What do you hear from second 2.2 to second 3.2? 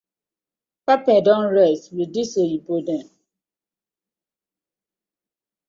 oyibo dem.